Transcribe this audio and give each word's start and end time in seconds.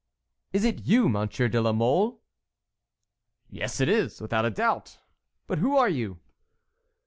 "Is 0.51 0.63
it 0.65 0.85
you, 0.87 1.07
Monsieur 1.07 1.47
de 1.47 1.61
la 1.61 1.71
Mole?" 1.71 2.19
"Yes, 3.51 3.79
it 3.79 3.87
is 3.87 4.19
I, 4.19 4.23
without 4.23 4.45
a 4.45 4.49
doubt. 4.49 4.97
But 5.45 5.59
who 5.59 5.77
are 5.77 5.89
you?" 5.89 6.17